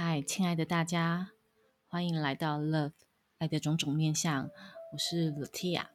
[0.00, 1.30] 嗨，亲爱的大家，
[1.88, 2.92] 欢迎来到 Love
[3.38, 4.48] 爱的种种面相，
[4.92, 5.86] 我是 Lutia。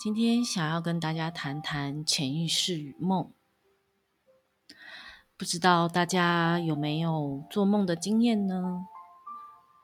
[0.00, 3.30] 今天想要跟大家谈谈潜意识与梦。
[5.36, 8.86] 不知道大家有没有做梦的经验呢？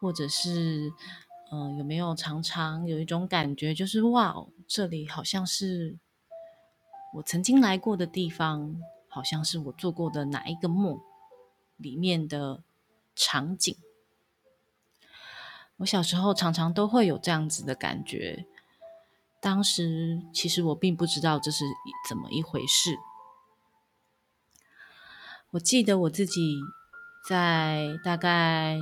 [0.01, 0.91] 或者是，
[1.51, 4.35] 呃，有没有常常有一种感觉，就是哇，
[4.67, 5.99] 这里好像是
[7.17, 8.75] 我曾经来过的地方，
[9.07, 10.99] 好像是我做过的哪一个梦
[11.77, 12.63] 里面的
[13.15, 13.77] 场景。
[15.79, 18.47] 我小时候常常都会有这样子的感觉，
[19.41, 21.65] 当时其实我并不知道这是
[22.09, 22.97] 怎么一回事。
[25.51, 26.61] 我记得我自己
[27.29, 28.79] 在大概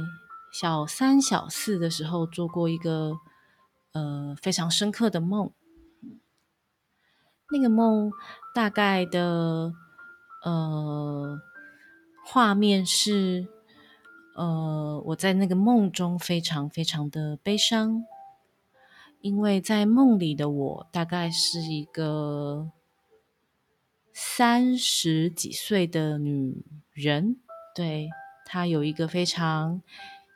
[0.53, 3.19] 小三、小四的时候做过一个
[3.93, 5.51] 呃非常深刻的梦。
[7.51, 8.11] 那个梦
[8.55, 9.75] 大概的
[10.43, 11.41] 呃
[12.33, 13.47] 画面是，
[14.35, 18.07] 呃我在那个梦中非常非常的悲伤，
[19.21, 22.71] 因为在梦里的我大概是一个
[24.15, 27.37] 三十几岁的女人，
[27.75, 28.09] 对
[28.47, 29.83] 她有一个非常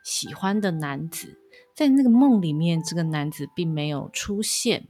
[0.03, 1.39] 喜欢的男子，
[1.75, 4.85] 在那个梦里面，这个男子并没有出现，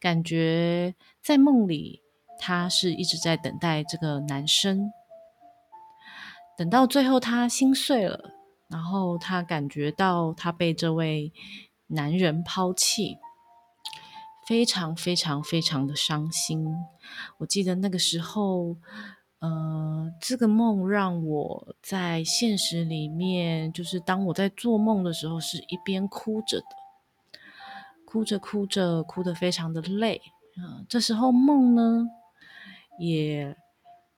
[0.00, 0.96] 感觉。
[1.22, 2.02] 在梦里，
[2.40, 4.90] 他是一直在等待这个男生，
[6.58, 8.32] 等到最后他心碎了，
[8.68, 11.32] 然后他感觉到他被这位
[11.86, 13.16] 男人抛弃，
[14.44, 16.66] 非常非常非常的伤心。
[17.38, 18.76] 我记得那个时候，
[19.38, 26.66] 呃，这个梦让我在现实里面，就是当我在做梦的时候，是一边哭着的，
[28.04, 30.20] 哭着哭着，哭得非常的累。
[30.56, 32.04] 嗯，这时候梦呢
[32.98, 33.56] 也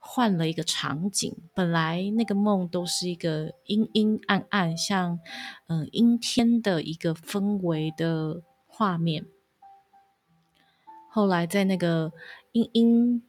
[0.01, 1.37] 换了一个场景。
[1.55, 5.21] 本来那个梦都是一个阴阴暗暗，像
[5.69, 9.27] 嗯阴天的一个氛围的画面。
[11.09, 12.13] 后来在那个
[12.53, 13.23] 阴阴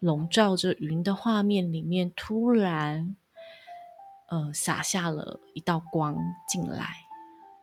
[0.00, 3.16] 笼罩着云的画面里面，突然
[4.28, 6.16] 呃洒下了一道光
[6.48, 6.96] 进来。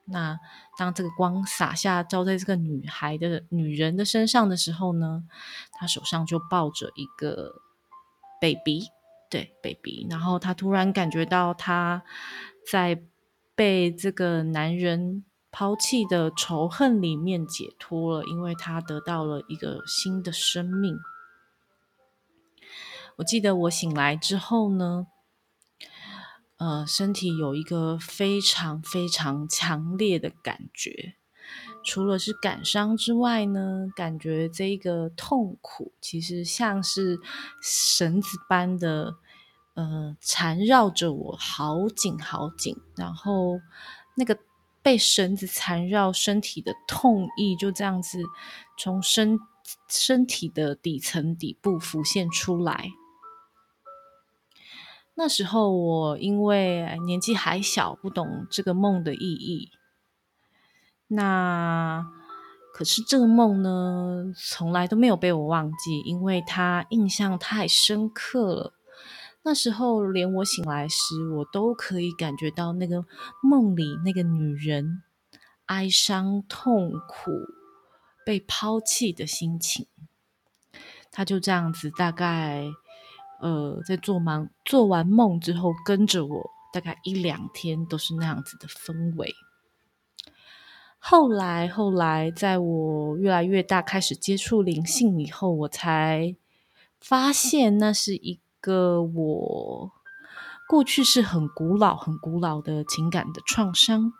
[0.05, 0.39] 那
[0.77, 5.23] 当这个光洒下，照在这个女孩的女人的身上的时候呢，
[5.71, 7.61] 她手上就抱着一个
[8.41, 8.89] baby，
[9.29, 12.03] 对 baby，然后她突然感觉到她
[12.69, 13.01] 在
[13.55, 20.97] 被这个男人抛弃的仇恨里面解脱了，因为她得到了一个新的生命。
[23.17, 25.07] 我记得我醒来之后呢。
[26.57, 31.15] 呃，身体有一个非常非常强烈的感觉，
[31.83, 37.19] 除了是感伤之外呢，感觉这一个痛苦其实像是
[37.61, 39.15] 绳子般的，
[39.73, 42.75] 呃，缠绕着我，好紧好紧。
[42.95, 43.59] 然后
[44.15, 44.37] 那个
[44.81, 48.19] 被绳子缠绕身体的痛意，就这样子
[48.77, 49.39] 从身
[49.89, 52.89] 身体的底层底部浮现出来。
[55.13, 59.69] 那时候我因为年纪还小，不懂这个梦的意义。
[61.11, 62.05] 那
[62.73, 68.73] 可是这个梦呢，从来都没有被我忘记，因为它印象太深刻了。
[69.43, 73.05] 那时候连我醒来时，我都可以感觉到那个
[73.43, 75.03] 梦里那个女人
[75.65, 77.31] 哀伤、痛苦、
[78.25, 79.87] 被抛弃的心情。
[81.11, 82.71] 她就这样子，大概。
[83.43, 89.33] 呃，在做完做完梦之后，跟着我大概一两天都是那样子的氛围。
[91.03, 96.35] 后来，后来，在我越来越大，开始接触灵性以后，我才
[96.99, 99.91] 发现那是一个我
[100.69, 104.13] 过去是很古老、很古老的情感的创伤。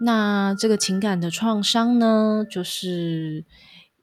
[0.00, 3.46] 那这个情感的创伤呢，就是。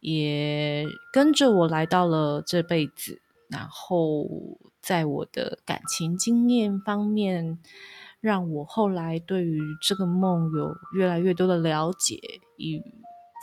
[0.01, 4.30] 也跟着我来到了这辈子，然后
[4.80, 7.57] 在我的感情经验方面，
[8.25, 12.19] 让我后来对于这个梦有越来越多的了解，
[12.57, 12.81] 与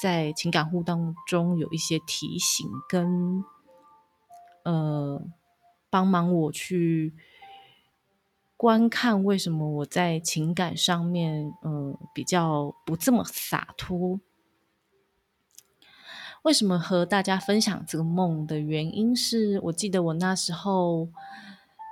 [0.02, 3.44] 在情感互动中有一些提醒，跟
[4.64, 5.23] 呃
[5.88, 7.14] 帮忙我去
[8.56, 14.19] 观看为什么我在情感上面，呃比较不这么洒脱。
[16.43, 21.08] 为什么和大家分享这个梦的原因是，我记得我那时候，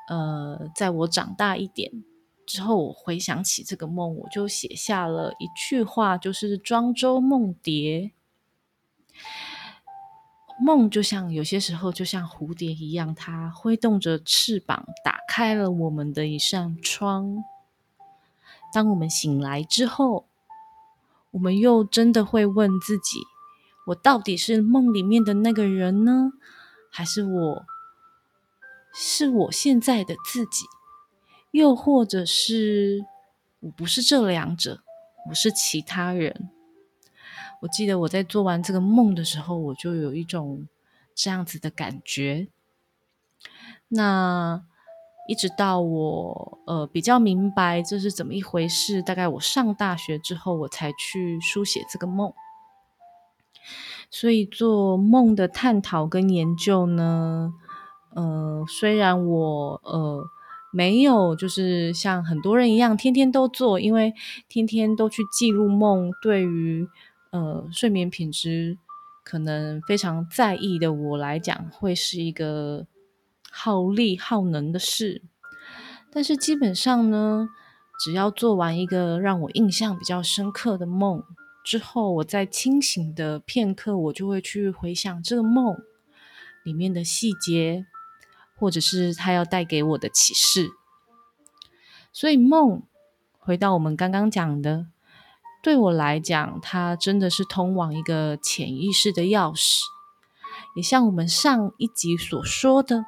[0.08, 2.02] 呃，在我长大一点
[2.52, 8.10] 之后，我回想起这个梦，我就写下了一句话，就是“庄周梦蝶”。
[10.60, 17.44] 梦就像有些时候就像蝴蝶一样，它挥动着翅膀，打开了我们的一扇窗。
[18.72, 20.26] 当我们醒来之后，
[21.30, 23.20] 我们又真的会问自己：
[23.86, 26.32] 我到底是梦里面的那个人呢，
[26.90, 27.64] 还是我
[28.92, 30.64] 是我现在的自己？
[31.50, 33.04] 又或者是
[33.60, 34.82] 我不是这两者，
[35.28, 36.50] 我是其他人？
[37.62, 40.66] 我记得我在做完这个梦的时候，我就有一种
[41.14, 42.48] 这样子的感觉。
[43.88, 44.62] 那
[45.28, 52.32] 一直到我呃比较明白这是怎么一回事，大概我上大学之后，我才去书写这个梦。
[54.10, 57.52] 所以做梦的探讨跟研究呢，
[58.14, 60.24] 呃，虽然我呃
[60.72, 64.14] 没有就是像很多人一样天天都做，因为
[64.48, 66.86] 天天都去记录梦，对于
[67.30, 68.78] 呃，睡眠品质
[69.24, 72.86] 可能非常在意的我来讲，会是一个
[73.50, 75.22] 耗力耗能的事。
[76.12, 77.48] 但是基本上呢，
[78.04, 81.22] 只要做完一个让我印象比较深刻的梦
[81.64, 85.76] 之后，我在清醒的片刻，我就会去回想这个梦
[86.64, 87.86] 里面的细节，
[88.60, 90.70] 或者是它要带给我的启示。
[92.12, 92.82] 所以梦，
[93.38, 94.86] 回到我们刚刚讲的。
[95.62, 99.80] 对我来讲，它真的是通往一个潜意识的钥匙。
[100.74, 103.04] 也像我们上一集所说的，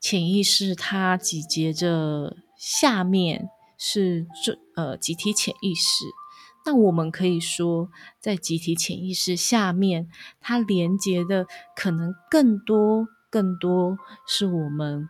[0.00, 6.04] 潜意识它集结着下面是这呃集体潜意识。
[6.64, 7.90] 那我们可以说，
[8.20, 10.08] 在集体潜意识下面，
[10.40, 13.98] 它连接的可能更多更多
[14.28, 15.08] 是我们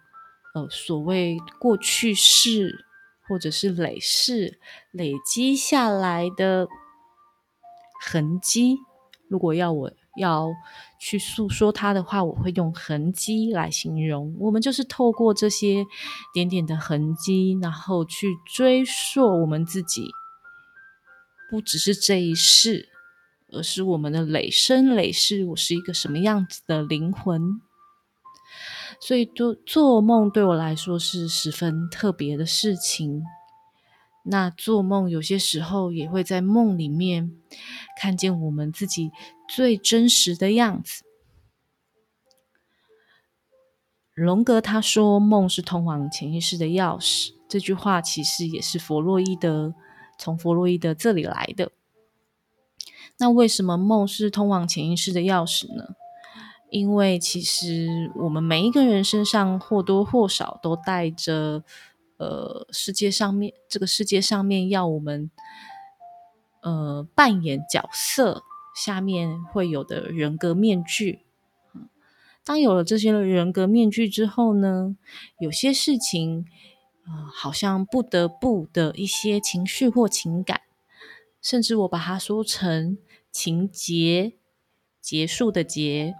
[0.54, 2.86] 呃所谓过去式。
[3.28, 4.58] 或者是累世
[4.90, 6.66] 累积下来的
[8.04, 8.76] 痕迹，
[9.30, 10.50] 如果要我要
[11.00, 14.36] 去诉说它的话，我会用痕迹来形容。
[14.38, 15.86] 我们就是透过这些
[16.34, 20.10] 点点的痕迹，然后去追溯我们自己，
[21.48, 22.90] 不只是这一世，
[23.52, 27.62] 而是我们的累生累世，我是一个什么样子的灵魂。
[29.02, 33.24] 所以做做梦对我来说是十分特别的事情。
[34.24, 37.32] 那做梦有些时候也会在梦里面
[38.00, 39.10] 看见我们自己
[39.48, 41.02] 最真实的样子。
[44.14, 49.74] 荣格他说：“梦是通往潜意识的钥匙。”这句话其实也是弗洛伊德
[50.16, 51.72] 从弗洛伊德这里来的。
[53.18, 55.96] 那为什么梦是通往潜意识的钥匙呢？
[56.72, 61.62] 因为其实我们每一个人身上或多或少都带着，
[62.16, 65.30] 呃，世界上面这个世界上面要我们，
[66.62, 68.42] 呃，扮演角色
[68.74, 71.20] 下面会有的人格面具。
[72.42, 74.96] 当有了这些人格面具之后呢，
[75.38, 76.46] 有些事情
[77.04, 80.62] 啊，好像不得不的一些情绪或情感，
[81.42, 82.96] 甚至我把它说成
[83.30, 84.32] 情节
[85.02, 86.14] 结束的结。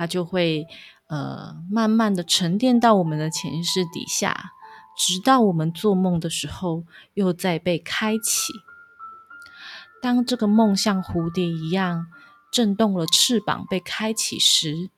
[0.00, 0.66] 它就会
[1.08, 4.52] 呃慢慢的沉淀到我们的潜意识底下，
[4.96, 8.54] 直到我们做梦的时候又再被开启。
[10.00, 12.06] 当这个梦像蝴蝶一样
[12.50, 14.88] 震动了翅膀被开启时，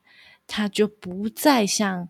[0.47, 2.09] 它就不再像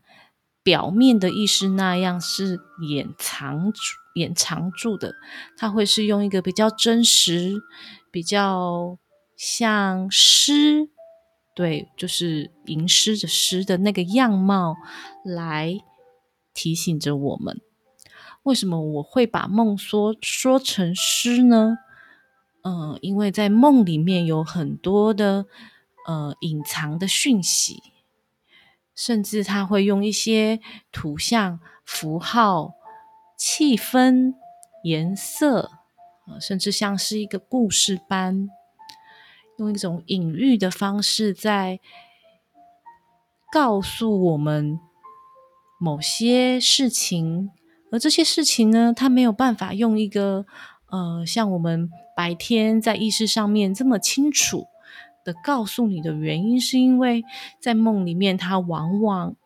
[0.63, 3.81] 表面的意识那样是掩藏住、
[4.17, 5.15] 掩藏住的，
[5.57, 7.55] 它会是用一个比较真实、
[8.11, 8.99] 比较
[9.35, 10.91] 像诗。
[11.55, 14.77] 对，就是吟诗的诗的那个样貌，
[15.25, 15.81] 来
[16.55, 17.61] 提醒着我们。
[18.45, 21.77] 为什么我会把梦说说成诗呢？
[22.63, 25.47] 嗯，因为在梦里面有很多的
[26.07, 27.83] 呃隐藏的讯息，
[28.95, 32.73] 甚至他会用一些图像、符号、
[33.37, 34.35] 气氛、
[34.85, 35.71] 颜色，
[36.41, 38.49] 甚至像是一个故事般。
[39.59, 41.79] 用一种隐喻的方式，在
[43.53, 44.81] 告诉我们
[45.79, 47.51] 某些事情，
[47.91, 50.47] 而这些事情呢，它没有办法用一个
[50.91, 54.67] 呃，像我们白天在意识上面这么清楚
[55.25, 57.23] 的告诉你的原因，是因为
[57.61, 59.37] 在梦里面，它往往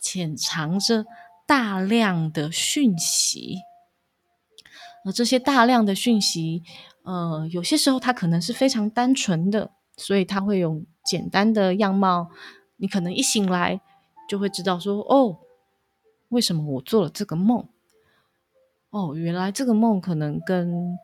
[0.00, 1.06] 潜藏着
[1.46, 3.58] 大量的讯息，
[5.04, 6.62] 而这些大量的讯息。
[7.08, 12.28] 呃，有些时候它可能是非常单纯的，所以它会用简单的样貌，
[12.76, 13.80] 你可能一醒来
[14.28, 15.38] 就会知道说，哦，
[16.28, 17.66] 为什么我做了这个梦？
[18.90, 20.98] 哦，原来这个梦可能跟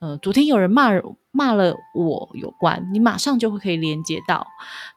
[0.00, 0.88] 呃昨天有人骂
[1.30, 4.46] 骂了我有关，你马上就会可以连接到。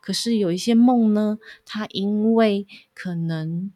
[0.01, 3.73] 可是有一些梦呢，它因为可能，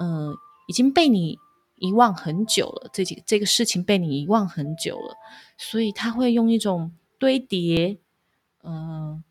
[0.00, 0.34] 呃，
[0.66, 1.38] 已经被你
[1.82, 5.16] 遗忘很久了，这几这个事情被你遗忘很久了，
[5.58, 7.98] 所以它会用一种堆叠，
[8.64, 9.22] 嗯，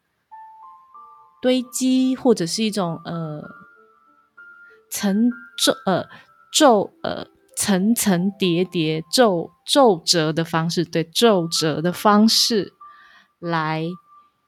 [1.41, 3.41] 堆积或者是一种呃
[4.91, 6.05] 层皱呃
[6.53, 7.27] 皱呃。
[7.53, 12.73] 层层叠叠、皱皱褶的方式，对皱褶的方式
[13.37, 13.85] 来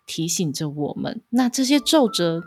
[0.08, 1.22] 提醒着我们。
[1.30, 2.42] 那这些皱褶，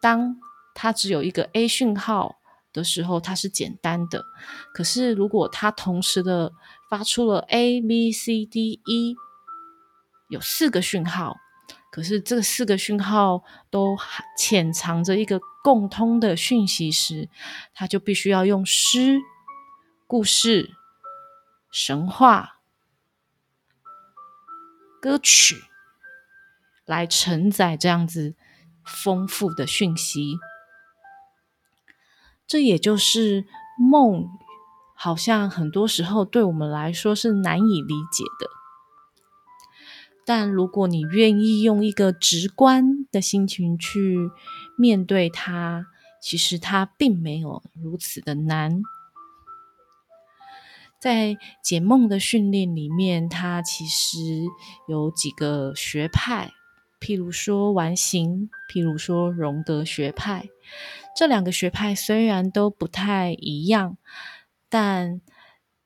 [0.00, 0.36] 当
[0.74, 2.36] 它只有一个 A 讯号
[2.72, 4.20] 的时候，它是简单的；
[4.72, 6.52] 可是如果它同时的
[6.88, 9.16] 发出了 A、B、C、D、E，
[10.28, 11.36] 有四个讯号，
[11.90, 13.96] 可是这四个讯号都
[14.38, 17.28] 潜藏着一个共通的讯息时，
[17.74, 19.18] 它就必须要用诗。
[20.06, 20.74] 故事、
[21.70, 22.60] 神话、
[25.00, 25.56] 歌曲
[26.84, 28.34] 来承载这样子
[28.84, 30.36] 丰富的讯息，
[32.52, 33.46] 这也就是
[33.78, 34.28] 梦，
[34.94, 38.50] 好像很多时候对我们来说是难以理解的。
[40.26, 44.18] 但如果你愿意用一个直观的心情去
[44.76, 45.86] 面对它，
[46.20, 48.82] 其实它并没有如此的难。
[51.00, 54.18] 在解梦的训练里面，它其实
[54.90, 56.52] 有几个学派，
[57.00, 60.50] 譬如说完形，譬如说荣德学派。
[61.14, 63.96] 这两个学派虽然都不太一样，
[64.68, 65.20] 但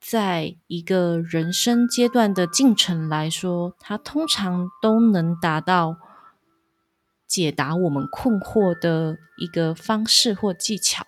[0.00, 5.96] 在一个人生阶段的进程来说，它通常都能达到
[7.26, 11.04] 解答我们困惑的一个方式或技巧。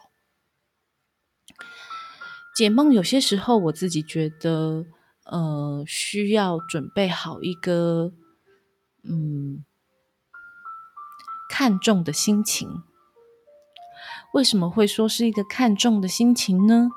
[2.57, 4.85] 解梦有些时候，我自己觉得，
[5.27, 8.13] 呃，需要准备好一个，
[9.05, 9.65] 嗯，
[11.49, 12.83] 看重的心情。
[14.35, 16.91] 为什么会说是一个看重的心情呢？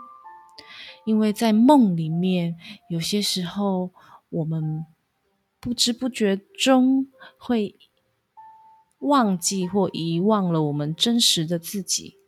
[1.06, 2.56] 因为在梦里面，
[2.90, 3.92] 有些时候
[4.30, 4.86] 我们
[5.60, 7.08] 不知不觉中
[7.40, 7.76] 会
[9.00, 12.21] 忘记或遗忘了我们真实的自己。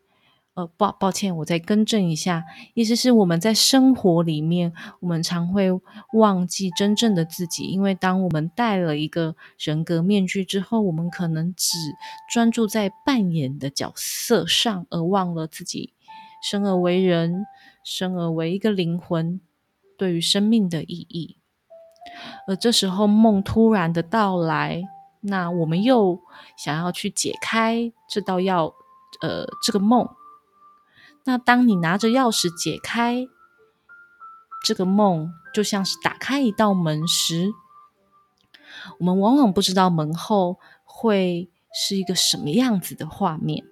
[0.56, 2.44] 呃，抱抱歉，我再更正一下，
[2.76, 5.70] 意思是我们在生活里面，我们常会
[6.14, 11.76] 忘记真正的自己，因为当我们戴了一个人格面具之后，我们可能只
[12.32, 15.94] 专注在扮演的角色上，而忘了自己
[16.44, 17.48] 生而为人，
[17.84, 19.42] 生而为一个灵魂
[19.98, 21.38] 对于生命的意义。
[22.46, 24.84] 而这时候梦突然的到来，
[25.22, 26.22] 那我们又
[26.56, 28.72] 想要去解开这道要
[29.22, 30.08] 呃这个梦。
[31.25, 33.27] 那当你拿着钥匙解开
[34.65, 37.53] 这个梦，就像是打开一道门时，
[39.00, 43.65] 我们往往不知道门后会是一个什么样子的画面。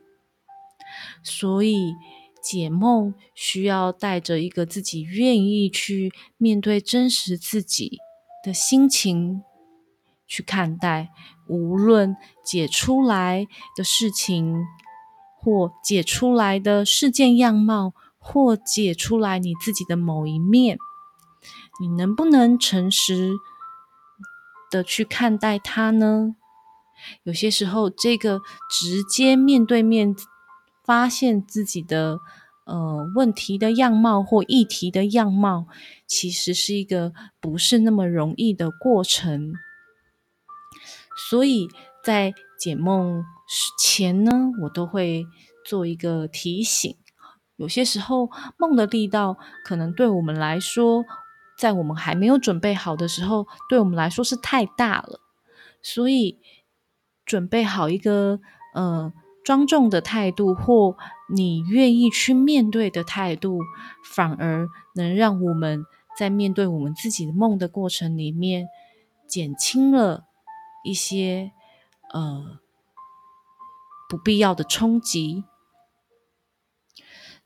[1.24, 1.94] 所以
[2.42, 8.00] 解梦需要带着一个自己愿意去面对真实自己
[8.44, 9.44] 的心情
[10.26, 11.10] 去看待，
[11.48, 12.16] 无论
[12.46, 14.64] 解出来的事情。
[15.44, 20.78] 或解出来的事件样貌，或解出来你自己的某一面，
[21.80, 23.34] 你能不能诚实
[24.70, 26.36] 的去看待它呢？
[27.24, 30.16] 有些时候，这个直接面对面
[30.86, 32.20] 发现自己的
[32.66, 35.66] 呃问题的样貌或议题的样貌，
[36.06, 39.56] 其实是一个不是那么容易的过程。
[41.32, 41.68] 所以
[42.04, 43.26] 在解梦。
[43.80, 45.26] 前呢，我都会
[45.66, 46.96] 做一个提醒。
[47.56, 51.04] 有些时候梦的力道，可能对我们来说，
[51.58, 55.20] 在我们还没有准备好的时候，对我们来说是太大了。
[55.82, 56.40] 所以，
[57.26, 58.40] 准备好一个
[58.76, 59.12] 呃
[59.44, 60.96] 庄重的态度，或
[61.34, 63.60] 你愿意去面对的态度，
[64.04, 65.84] 反而能让我们
[66.18, 68.68] 在面对我们自己的梦的过程里面，
[69.28, 70.26] 减轻了
[70.84, 71.52] 一些
[72.14, 72.60] 呃。
[74.10, 75.46] 不必要的冲击，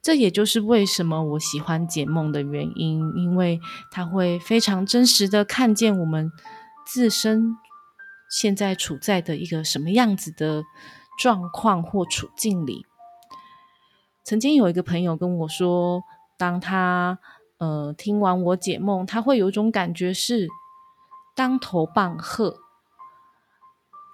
[0.02, 3.60] 这也就是为什么我喜欢解梦的原因，因为
[3.92, 6.32] 它会非常真实的看见我们
[6.84, 7.56] 自身
[8.32, 10.64] 现在处在的一个什么样子的
[11.20, 12.88] 状况或处境里。
[14.24, 16.02] 曾经有一个朋友跟我说，
[16.36, 17.20] 当他
[17.60, 20.48] 呃听完我解梦，他会有一种感觉是
[21.36, 22.65] 当头棒喝。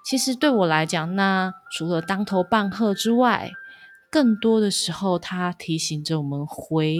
[0.03, 3.51] 其实对我来讲，那除了当头棒喝之外，
[4.09, 6.97] 更多的时候，它提醒着我们回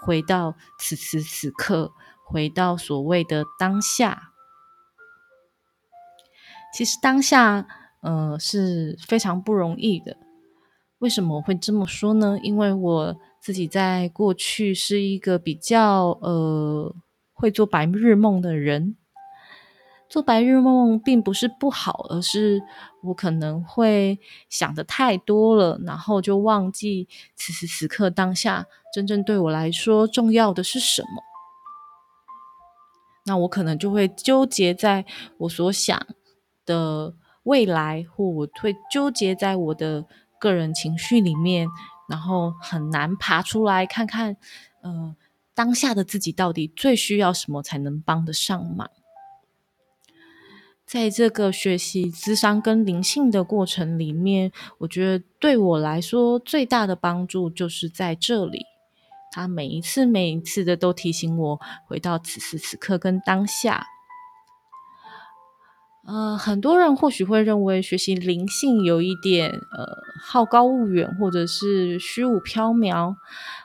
[0.00, 1.92] 回到此时此刻，
[2.26, 4.32] 回到所谓的当下。
[6.74, 7.66] 其实当下，
[8.02, 10.16] 呃，是非常不容易的。
[10.98, 12.38] 为什么会这么说呢？
[12.42, 16.94] 因为我自己在过去是一个比较呃
[17.32, 18.96] 会做白日梦的人。
[20.08, 22.62] 做白日梦并不是不好，而是
[23.02, 31.22] 我可能会想的太多了，然后就忘记此时此刻当下真正对我来说重要的是什么。
[33.26, 35.04] 那我可能就会纠结在
[35.40, 36.06] 我所想
[36.64, 40.06] 的未来，或我会纠结在我的
[40.40, 41.68] 个人情绪里面，
[42.08, 44.38] 然后很难爬出来看看，
[44.80, 45.14] 呃，
[45.54, 48.88] 当下的自己到底最需要什么才能帮得上忙。
[50.90, 58.64] 在这个学习智商跟灵性的过程里面，我觉得对我来说最大的帮助就是在这里。
[59.30, 63.86] 他每一次、每一次的都提醒我回到此时此刻跟当下。
[66.06, 69.86] 呃，很多人或许会认为学习灵性有一点呃
[70.22, 73.14] 好高骛远，或者是虚无缥缈。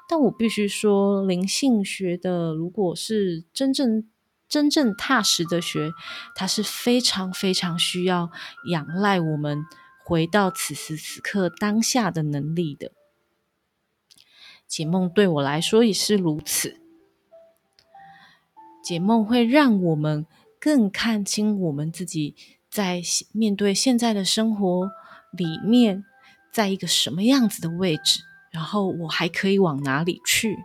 [0.09, 4.03] 但我必须说，灵性学的如果是真正
[4.53, 5.93] 真正踏实的学，
[6.36, 8.29] 它是非常非常需要
[8.69, 9.65] 仰赖我们
[10.05, 12.91] 回到此时此刻当下的能力的。
[14.67, 16.79] 解梦对我来说也是如此。
[18.83, 20.27] 解梦会让我们
[20.60, 22.36] 更看清我们自己
[22.69, 24.91] 在面对现在的生活
[25.36, 26.05] 里面，
[26.51, 30.55] 在一个什么样子的位置，然后我还可以往哪里去。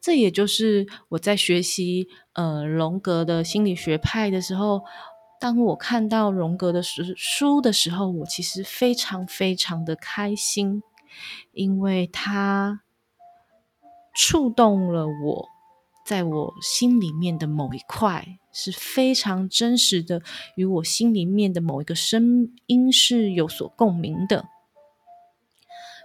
[0.00, 4.82] 这也就是我在学习呃荣格的心理学派的时候，
[5.40, 10.82] 当我看到荣格的书书的时候，我其实非常非常的开心。
[11.52, 12.82] 因为它
[14.14, 15.48] 触动了我，
[16.04, 20.22] 在我心里面的某一块是非常真实的，
[20.54, 24.44] 与我心里面的某一个声音是有所共鸣的。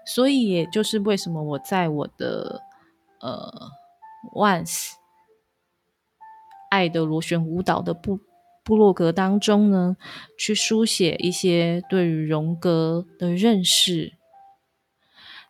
[0.06, 2.62] 所以，也就是为什么我在我的
[3.20, 3.72] 呃
[4.32, 4.92] ，Once
[6.70, 8.20] 爱的螺旋舞蹈的部
[8.64, 9.98] 部落格当中呢，
[10.38, 14.14] 去书写一些对于荣格的认识。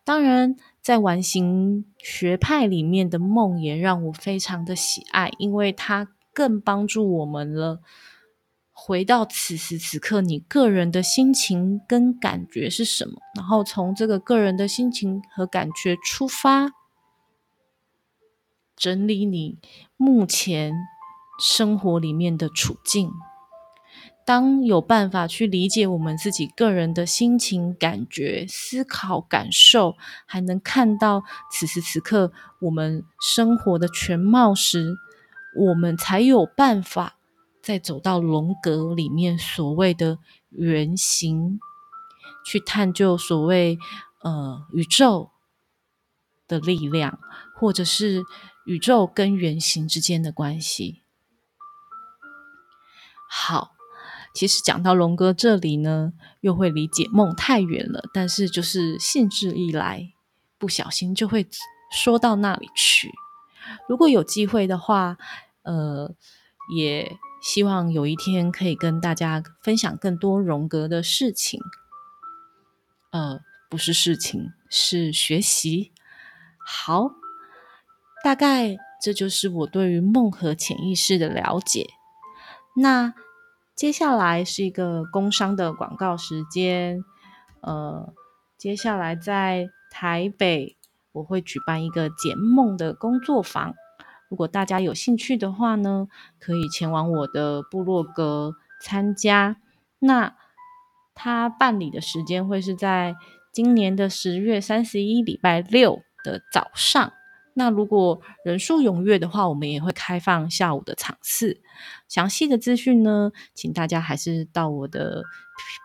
[0.04, 7.80] 当然，在完形学派里面的梦也让我非常的喜爱，因为它更帮助我们了。
[8.74, 13.14] 回到此时此刻，你个人的心情跟感觉是什么？
[13.38, 16.72] 然后从这个个人的心情和感觉出发，
[18.84, 19.60] 整理你
[19.96, 20.74] 目前
[21.40, 23.14] 生活里面的处境。
[24.26, 34.94] 当有办法去理解我们自己个人的心情、感觉、思考、感受，还能看到此时此刻我们生活的全貌时，
[35.56, 37.16] 我们才有办法
[37.62, 40.18] 再走到龙格里面所谓的
[40.50, 41.58] 原型，
[42.46, 43.80] 去探究所谓
[44.24, 45.32] 呃宇宙
[46.50, 47.20] 的力量，
[47.56, 48.24] 或者是
[48.66, 51.02] 宇宙跟原型之间的关系。
[53.30, 53.72] 好。
[54.36, 58.02] 其实讲到龙哥这里呢，又会离解梦太远了。
[58.12, 60.12] 但是就是兴致一来，
[60.58, 61.48] 不小心就会
[61.92, 63.12] 说到那里去。
[63.88, 65.20] 如果有机会的话，
[65.62, 66.16] 呃，
[66.76, 71.62] 也希望有一天可以跟大家分享更多荣格的事情。
[73.12, 75.92] 呃，不是事情，是学习。
[76.66, 77.12] 好，
[78.24, 81.88] 大概这就是我对于梦和潜意识的了解。
[82.78, 83.14] 那。
[83.76, 87.04] 接下来是一个工商的广告时间，
[87.62, 88.14] 呃，
[88.56, 90.78] 接下来在台北
[91.12, 93.74] 我会举办一个解梦的工作坊，
[94.30, 96.08] 如果大家有兴趣的话呢，
[96.40, 99.58] 可以前往我的部落格参加。
[99.98, 100.36] 那
[101.16, 103.16] 他办理的时间会是在
[103.52, 107.12] 今年的十月三十一礼拜六的早上。
[107.56, 111.62] 那如果人数踊跃的话，我们也会开放下午的场次。
[112.08, 115.24] 详细的资讯呢，请大家还是到我的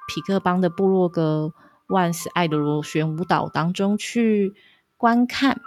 [0.08, 1.52] 皮克邦的部落格
[1.88, 4.54] “万斯爱的螺旋舞蹈”当中去
[4.96, 5.60] 观看。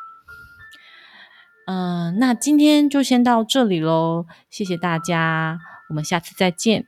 [1.67, 5.59] 嗯，那今天就先到这里喽，谢谢大家，
[5.89, 6.87] 我们下次再见。